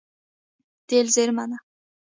[0.87, 1.57] تېل زیرمه ده.